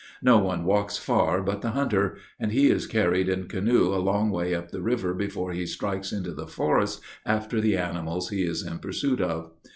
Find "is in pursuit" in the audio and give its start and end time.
8.41-9.21